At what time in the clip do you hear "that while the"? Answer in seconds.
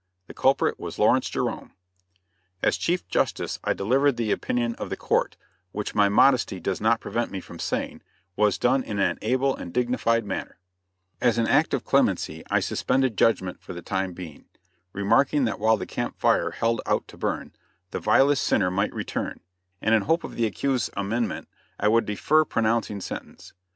15.45-15.85